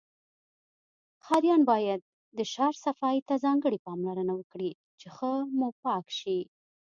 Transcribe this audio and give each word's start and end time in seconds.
ښاریان 1.25 1.61
باید 1.71 2.01
د 2.37 2.39
شار 2.53 2.73
صفایی 2.85 3.21
ته 3.27 3.33
ځانګړی 3.43 3.79
پاملرنه 3.85 4.33
وکړی 4.35 4.71
چی 4.99 5.07
ښه 5.15 5.31
موپاک 5.59 6.05
شی 6.19 6.39